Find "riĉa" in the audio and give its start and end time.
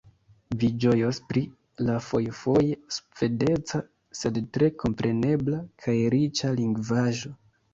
6.17-6.55